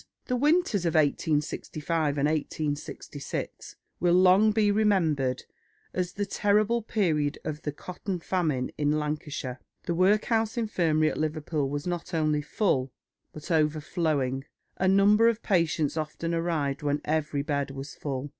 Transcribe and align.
The 0.25 0.35
winters 0.35 0.83
of 0.87 0.95
1865 0.95 2.17
and 2.17 2.27
1866 2.27 3.75
will 3.99 4.15
long 4.15 4.51
be 4.51 4.71
remembered 4.71 5.43
as 5.93 6.13
the 6.13 6.25
terrible 6.25 6.81
period 6.81 7.37
of 7.43 7.61
the 7.61 7.71
cotton 7.71 8.19
famine 8.19 8.71
in 8.79 8.97
Lancashire. 8.97 9.59
The 9.83 9.93
workhouse 9.93 10.57
infirmary 10.57 11.11
at 11.11 11.19
Liverpool 11.19 11.69
was 11.69 11.85
not 11.85 12.15
only 12.15 12.41
full, 12.41 12.91
but 13.31 13.51
overflowing; 13.51 14.45
a 14.77 14.87
number 14.87 15.27
of 15.29 15.43
patients 15.43 15.95
often 15.95 16.33
arrived 16.33 16.81
when 16.81 17.01
every 17.05 17.43
bed 17.43 17.69
was 17.69 17.93
full. 17.93 18.29